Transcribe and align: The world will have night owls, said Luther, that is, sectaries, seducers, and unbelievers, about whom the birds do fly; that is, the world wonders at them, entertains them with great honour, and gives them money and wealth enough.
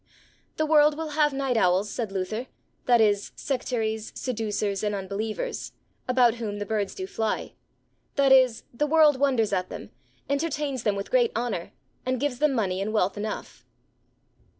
The 0.57 0.65
world 0.65 0.97
will 0.97 1.09
have 1.09 1.31
night 1.31 1.57
owls, 1.57 1.87
said 1.91 2.11
Luther, 2.11 2.47
that 2.87 2.99
is, 2.99 3.31
sectaries, 3.35 4.11
seducers, 4.15 4.81
and 4.81 4.95
unbelievers, 4.95 5.73
about 6.07 6.37
whom 6.41 6.57
the 6.57 6.65
birds 6.65 6.95
do 6.95 7.05
fly; 7.05 7.53
that 8.15 8.31
is, 8.31 8.63
the 8.73 8.87
world 8.87 9.19
wonders 9.19 9.53
at 9.53 9.69
them, 9.69 9.91
entertains 10.27 10.81
them 10.81 10.95
with 10.95 11.11
great 11.11 11.31
honour, 11.35 11.71
and 12.03 12.19
gives 12.19 12.39
them 12.39 12.51
money 12.55 12.81
and 12.81 12.93
wealth 12.93 13.15
enough. 13.15 13.63